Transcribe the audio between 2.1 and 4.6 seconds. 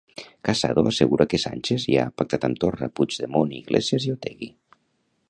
pactat amb Torra, Puigemont, Iglesias i Otegi.